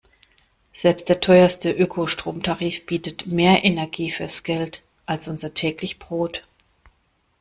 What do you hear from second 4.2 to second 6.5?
Geld als unser täglich Brot.